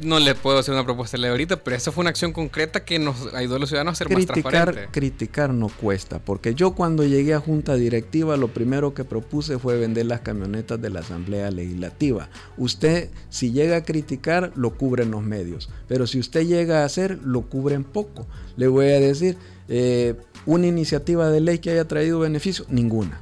[0.03, 2.83] no le puedo hacer una propuesta de ley ahorita, pero esa fue una acción concreta
[2.83, 4.89] que nos ayudó a los ciudadanos a ser más transparentes.
[4.91, 9.77] Criticar no cuesta, porque yo cuando llegué a Junta Directiva lo primero que propuse fue
[9.77, 12.27] vender las camionetas de la Asamblea Legislativa.
[12.57, 17.19] Usted, si llega a criticar, lo cubren los medios, pero si usted llega a hacer,
[17.23, 18.27] lo cubren poco.
[18.57, 19.37] Le voy a decir,
[19.69, 23.21] eh, una iniciativa de ley que haya traído beneficio, ninguna.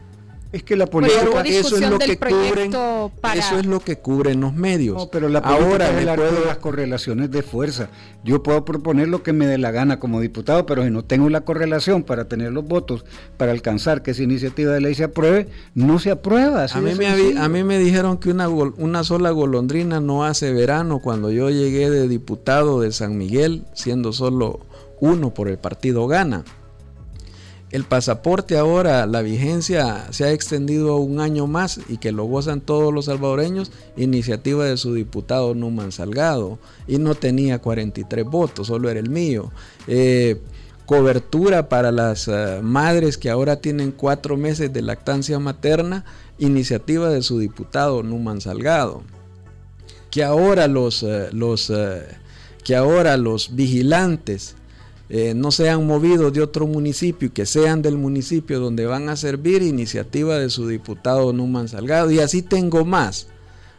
[0.52, 2.74] Es que la política eso es lo que cubren,
[3.36, 4.98] eso es lo que cubren los medios.
[4.98, 7.90] No, pero la Ahora es el las correlaciones de fuerza.
[8.24, 11.30] Yo puedo proponer lo que me dé la gana como diputado, pero si no tengo
[11.30, 13.06] la correlación para tener los votos
[13.38, 16.66] para alcanzar que esa iniciativa de ley se apruebe, no se aprueba.
[16.66, 20.98] A mí, me, a mí me dijeron que una, una sola golondrina no hace verano
[21.00, 24.62] cuando yo llegué de diputado de San Miguel, siendo solo
[25.00, 26.44] uno por el partido Gana.
[27.72, 32.62] El pasaporte ahora, la vigencia se ha extendido un año más y que lo gozan
[32.62, 38.90] todos los salvadoreños, iniciativa de su diputado Numan Salgado, y no tenía 43 votos, solo
[38.90, 39.52] era el mío.
[39.88, 40.42] Eh,
[40.88, 46.06] cobertura para las eh, madres que ahora tienen cuatro meses de lactancia materna,
[46.40, 49.04] iniciativa de su diputado Numan Salgado.
[50.10, 52.08] Que ahora los, eh,
[52.64, 54.56] que ahora los vigilantes
[55.10, 59.16] eh, no sean movidos de otro municipio y que sean del municipio donde van a
[59.16, 62.12] servir, iniciativa de su diputado Numan Salgado.
[62.12, 63.28] Y así tengo más,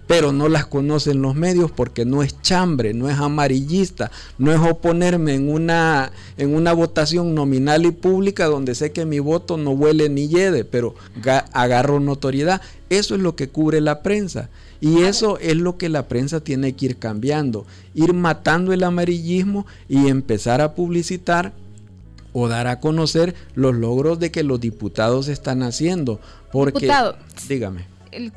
[0.08, 4.58] pero no las conocen los medios porque no es chambre, no es amarillista, no es
[4.58, 9.70] oponerme en una, en una votación nominal y pública donde sé que mi voto no
[9.70, 10.96] huele ni yede, pero
[11.52, 12.60] agarro notoriedad.
[12.88, 14.50] Eso es lo que cubre la prensa.
[14.80, 19.66] Y eso es lo que la prensa tiene que ir cambiando, ir matando el amarillismo
[19.88, 21.52] y empezar a publicitar
[22.32, 26.20] o dar a conocer los logros de que los diputados están haciendo.
[26.52, 27.16] Porque, Diputado,
[27.48, 27.84] dígame.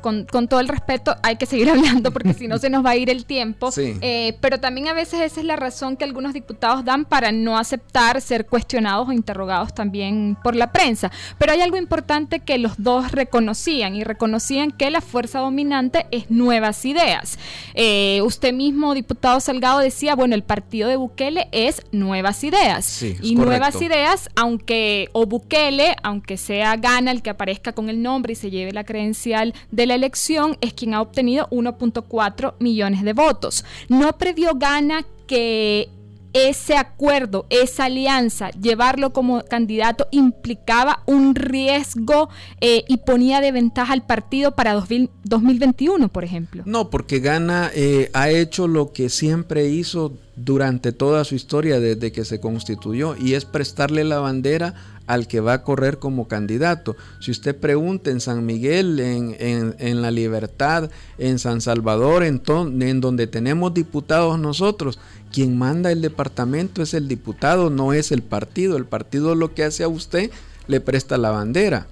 [0.00, 2.96] Con, todo el respeto, hay que seguir hablando porque si no se nos va a
[2.96, 3.70] ir el tiempo.
[3.76, 7.58] Eh, pero también a veces esa es la razón que algunos diputados dan para no
[7.58, 11.10] aceptar ser cuestionados o interrogados también por la prensa.
[11.38, 16.30] Pero hay algo importante que los dos reconocían y reconocían que la fuerza dominante es
[16.30, 17.38] nuevas ideas.
[17.74, 23.02] Eh, usted mismo, diputado Salgado, decía, bueno, el partido de Bukele es nuevas ideas.
[23.02, 28.32] y nuevas ideas, aunque, o Bukele, aunque sea Gana el que aparezca con el nombre
[28.32, 33.12] y se lleve la credencial de la elección, es quien ha obtenido 1.4 millones de
[33.12, 33.64] votos.
[33.88, 35.88] No previó Gana que
[36.34, 42.28] ese acuerdo, esa alianza, llevarlo como candidato implicaba un riesgo
[42.60, 46.64] eh, y ponía de ventaja al partido para 2021, por ejemplo.
[46.66, 52.10] No, porque Gana eh, ha hecho lo que siempre hizo durante toda su historia desde
[52.10, 54.74] que se constituyó y es prestarle la bandera
[55.06, 56.96] al que va a correr como candidato.
[57.20, 62.42] Si usted pregunta en San Miguel, en, La Libertad, en San Salvador, en,
[62.80, 64.98] en donde tenemos diputados nosotros,
[65.34, 68.76] quien manda el departamento es el diputado, no es el partido.
[68.76, 70.30] El partido lo que hace a usted
[70.68, 71.88] le presta la bandera.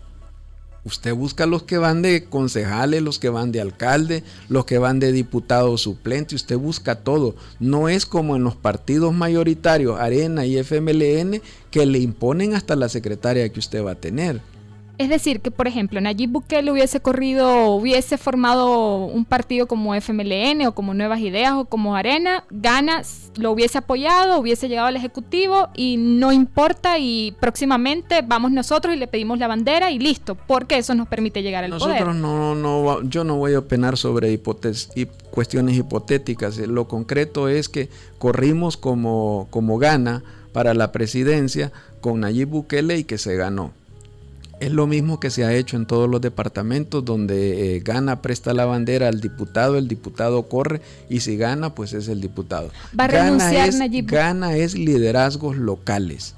[0.85, 5.01] Usted busca los que van de concejales, los que van de alcalde, los que van
[5.01, 7.35] de diputado suplente, usted busca todo.
[7.59, 12.89] No es como en los partidos mayoritarios, Arena y FMLN, que le imponen hasta la
[12.89, 14.41] secretaria que usted va a tener.
[15.03, 20.65] Es decir, que por ejemplo Nayib Bukele hubiese corrido, hubiese formado un partido como FMLN
[20.69, 23.03] o como Nuevas Ideas o como Arena, Gana
[23.37, 28.97] lo hubiese apoyado, hubiese llegado al Ejecutivo y no importa y próximamente vamos nosotros y
[28.97, 32.15] le pedimos la bandera y listo, porque eso nos permite llegar al nosotros poder.
[32.15, 36.59] Nosotros no, no, yo no voy a opinar sobre hipótesis y cuestiones hipotéticas.
[36.59, 37.89] Lo concreto es que
[38.19, 43.73] corrimos como, como Gana para la presidencia con Nayib Bukele y que se ganó
[44.63, 48.55] es lo mismo que se ha hecho en todos los departamentos donde eh, gana, presta
[48.55, 52.71] la bandera al diputado, el diputado corre y si gana, pues es el diputado.
[52.99, 56.37] Va a renunciar es, Gana es liderazgos locales.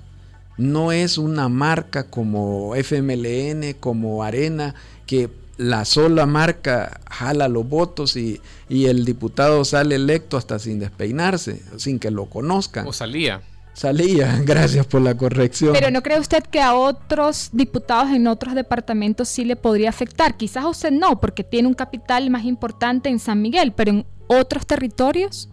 [0.56, 8.16] No es una marca como FMLN, como Arena, que la sola marca jala los votos
[8.16, 12.86] y, y el diputado sale electo hasta sin despeinarse, sin que lo conozcan.
[12.86, 13.42] O salía
[13.74, 14.40] salía.
[14.46, 15.74] Gracias por la corrección.
[15.74, 20.36] Pero ¿no cree usted que a otros diputados en otros departamentos sí le podría afectar?
[20.36, 24.06] Quizás a usted no, porque tiene un capital más importante en San Miguel, pero en
[24.26, 25.50] otros territorios.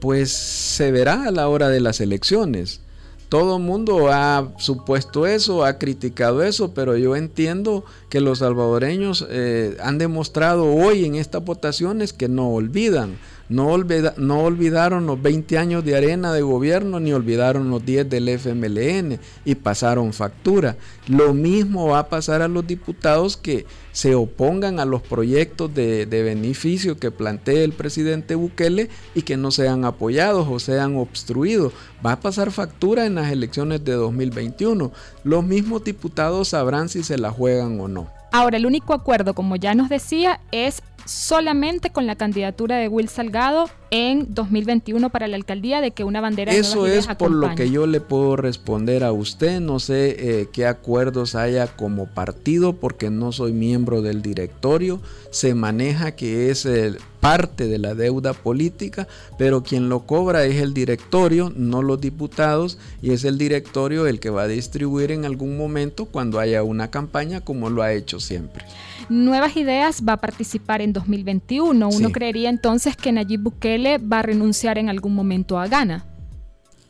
[0.00, 2.80] Pues se verá a la hora de las elecciones.
[3.28, 9.26] Todo el mundo ha supuesto eso, ha criticado eso, pero yo entiendo que los salvadoreños
[9.30, 13.16] eh, han demostrado hoy en estas votaciones que no olvidan
[13.52, 19.18] no, olvidaron los 20 años de arena de gobierno ni olvidaron los 10 del FMLN
[19.44, 20.76] y pasaron factura.
[21.06, 26.06] Lo mismo va a pasar a los diputados que se opongan a los proyectos de,
[26.06, 31.72] de beneficio que plantee el presidente Bukele y que no sean apoyados o sean obstruidos.
[32.04, 34.92] Va a pasar factura en las elecciones de 2021.
[35.24, 38.22] Los mismos diputados sabrán si se la juegan o no.
[38.34, 43.08] Ahora, el único acuerdo, como ya nos decía, es solamente con la candidatura de Will
[43.08, 47.70] Salgado en 2021 para la alcaldía de que una bandera Eso es por lo que
[47.70, 49.60] yo le puedo responder a usted.
[49.60, 55.00] No sé eh, qué acuerdos haya como partido porque no soy miembro del directorio.
[55.30, 59.06] Se maneja que es el parte de la deuda política,
[59.38, 64.18] pero quien lo cobra es el directorio, no los diputados, y es el directorio el
[64.18, 68.18] que va a distribuir en algún momento cuando haya una campaña como lo ha hecho
[68.18, 68.64] siempre.
[69.08, 71.88] Nuevas Ideas va a participar en 2021.
[71.88, 76.06] Uno creería entonces que Nayib Bukele va a renunciar en algún momento a Ghana.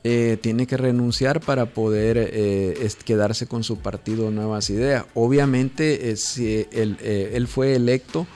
[0.05, 5.05] Eh, tiene que renunciar para poder eh, quedarse con su partido Nuevas Ideas.
[5.14, 8.27] Obviamente, eh, si él, él, fue electo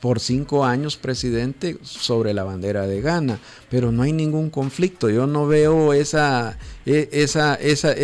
[0.00, 3.38] por cinco años presidente sobre la bandera de Ghana,
[3.70, 5.10] pero no hay ningún conflicto.
[5.10, 7.94] Yo no veo esa, e, esa, esa,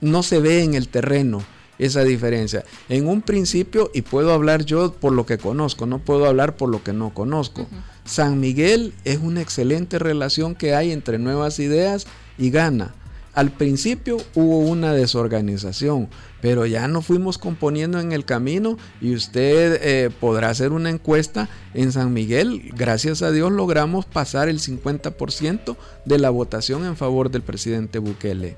[0.00, 1.44] no se ve en el terreno
[1.78, 2.64] esa diferencia.
[2.88, 6.68] En un principio, y puedo hablar yo por lo que conozco, no puedo hablar por
[6.68, 7.66] lo que no conozco.
[8.04, 12.06] San Miguel es una excelente relación que hay entre nuevas ideas
[12.38, 12.94] y Ghana.
[13.34, 16.08] Al principio hubo una desorganización,
[16.40, 21.50] pero ya nos fuimos componiendo en el camino y usted eh, podrá hacer una encuesta
[21.74, 22.70] en San Miguel.
[22.74, 28.56] Gracias a Dios logramos pasar el 50% de la votación en favor del presidente Bukele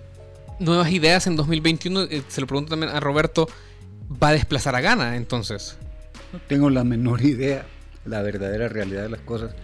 [0.59, 3.49] nuevas ideas en 2021, eh, se lo pregunto también a Roberto,
[4.23, 5.77] ¿va a desplazar a Ghana entonces?
[6.33, 7.67] No tengo la menor idea,
[8.05, 9.55] la verdadera realidad de las cosas,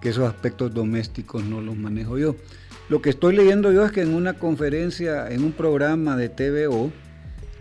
[0.00, 2.36] que esos aspectos domésticos no los manejo yo.
[2.88, 6.90] Lo que estoy leyendo yo es que en una conferencia, en un programa de TVO,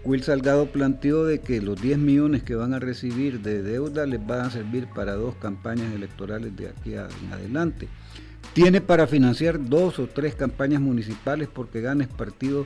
[0.06, 4.26] Will Salgado planteó de que los 10 millones que van a recibir de deuda les
[4.26, 7.90] van a servir para dos campañas electorales de aquí en adelante.
[8.58, 12.66] Tiene para financiar dos o tres campañas municipales porque Gana es partido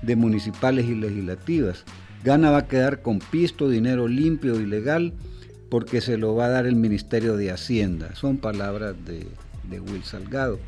[0.00, 1.84] de municipales y legislativas.
[2.22, 5.12] Gana va a quedar con pisto, dinero limpio y legal
[5.70, 8.14] porque se lo va a dar el Ministerio de Hacienda.
[8.14, 9.26] Son palabras de,
[9.68, 10.60] de Will Salgado.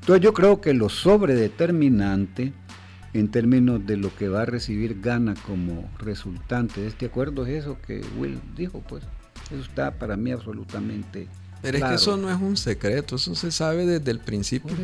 [0.00, 2.54] Entonces yo creo que lo sobredeterminante
[3.12, 7.64] en términos de lo que va a recibir Gana como resultante de este acuerdo es
[7.64, 9.04] eso que Will dijo, pues
[9.50, 11.28] eso está para mí absolutamente
[11.72, 14.74] pero es que eso no es un secreto, eso se sabe desde el principio.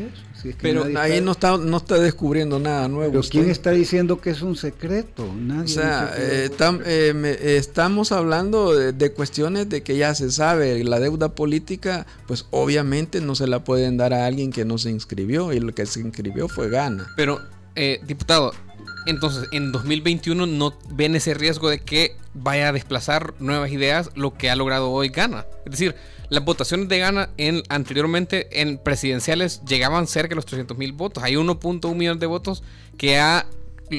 [0.61, 3.13] Pero ahí no está no está descubriendo nada nuevo.
[3.13, 5.33] Pero ¿quién está diciendo que es un secreto?
[5.33, 5.65] Nadie.
[5.65, 10.83] O sea, eh, eh, estamos hablando de, cuestiones de que ya se sabe.
[10.83, 14.91] La deuda política, pues obviamente no se la pueden dar a alguien que no se
[14.91, 17.07] inscribió y lo que se inscribió fue gana.
[17.17, 17.41] Pero,
[17.77, 18.53] eh, diputado,
[19.07, 24.35] entonces, en 2021 no ven ese riesgo de que vaya a desplazar nuevas ideas lo
[24.35, 25.45] que ha logrado hoy Gana.
[25.65, 25.95] Es decir,
[26.33, 31.23] las votaciones de Gana en, anteriormente en presidenciales llegaban cerca de los 300 mil votos.
[31.23, 32.63] Hay 1.1 millón de votos
[32.97, 33.45] que ha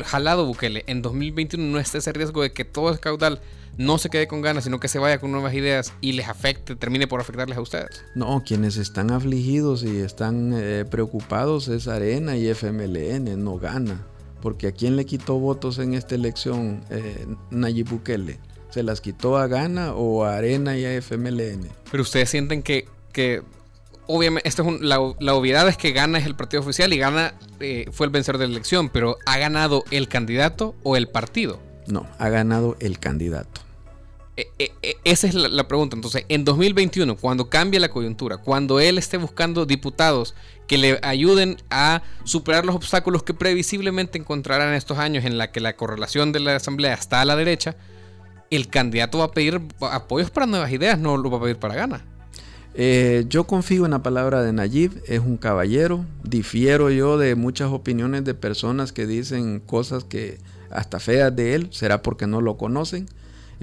[0.04, 0.84] jalado Bukele.
[0.88, 3.40] En 2021 no está ese riesgo de que todo el caudal
[3.78, 6.76] no se quede con ganas, sino que se vaya con nuevas ideas y les afecte,
[6.76, 8.04] termine por afectarles a ustedes.
[8.16, 14.08] No, quienes están afligidos y están eh, preocupados es Arena y FMLN, no gana
[14.42, 18.40] porque ¿a quién le quitó votos en esta elección eh, Nayib Bukele?
[18.74, 21.70] ¿Se las quitó a Gana o a Arena y a FMLN?
[21.92, 23.44] Pero ustedes sienten que, que
[24.08, 27.86] obviamente, esto es la, obviedad es que Gana es el partido oficial y Gana eh,
[27.92, 31.60] fue el vencedor de la elección, pero ¿ha ganado el candidato o el partido?
[31.86, 33.62] No, ha ganado el candidato.
[34.38, 35.96] E, e, e, esa es la, pregunta.
[35.96, 40.34] Entonces, en 2021, cuando cambie la coyuntura, cuando él esté buscando diputados
[40.66, 45.52] que le ayuden a superar los obstáculos que previsiblemente encontrarán en estos años en la
[45.52, 47.76] que la correlación de la asamblea está a la derecha,
[48.56, 51.76] el candidato va a pedir apoyos para nuevas ideas, no lo va a pedir para
[51.76, 52.06] gana.
[52.76, 57.72] Eh, yo confío en la palabra de Nayib, es un caballero, difiero yo de muchas
[57.72, 60.40] opiniones de personas que dicen cosas que
[60.72, 63.08] hasta feas de él, será porque no lo conocen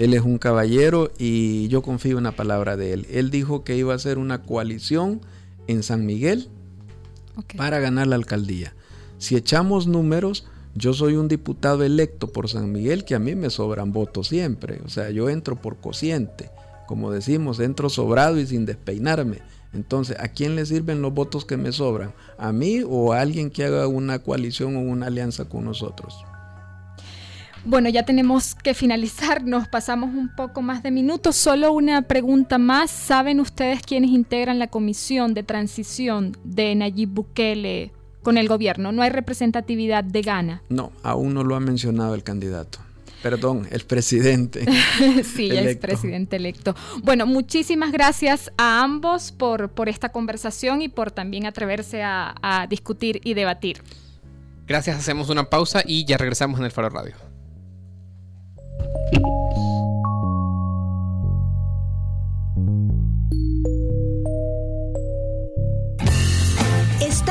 [0.01, 3.07] él es un caballero y yo confío en la palabra de él.
[3.11, 5.21] Él dijo que iba a hacer una coalición
[5.67, 6.49] en San Miguel
[7.57, 8.75] para ganar la alcaldía.
[9.19, 13.51] Si echamos números, yo soy un diputado electo por San Miguel que a mí me
[13.51, 14.81] sobran votos siempre.
[14.85, 16.51] O sea, yo entro por cociente.
[16.87, 19.39] Como decimos, entro sobrado y sin despeinarme.
[19.73, 22.13] Entonces, ¿a quién le sirven los votos que me sobran?
[22.39, 26.25] ¿A mí o a alguien que haga una coalición o una alianza con nosotros?
[27.65, 31.37] Bueno, ya tenemos que finalizar, nos pasamos un poco más de minutos.
[31.37, 32.91] Solo una pregunta más.
[32.91, 37.93] ¿Saben ustedes quiénes integran la comisión de transición de Nayib Bukele
[38.23, 38.93] con el gobierno?
[38.93, 40.63] No hay representatividad de Ghana.
[40.69, 42.79] No, aún no lo ha mencionado el candidato.
[43.23, 44.65] Perdón, el presidente.
[45.25, 46.75] sí, el presidente electo.
[47.03, 52.67] Bueno, muchísimas gracias a ambos por, por esta conversación y por también atreverse a, a
[52.67, 53.83] discutir y debatir.
[54.67, 57.30] Gracias, hacemos una pausa y ya regresamos en el Faro Radio.